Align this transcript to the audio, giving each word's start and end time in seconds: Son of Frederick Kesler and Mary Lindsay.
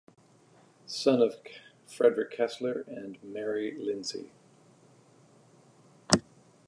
Son 0.87 1.21
of 1.21 1.35
Frederick 1.85 2.35
Kesler 2.35 2.87
and 2.87 3.21
Mary 3.21 3.77
Lindsay. 3.79 4.31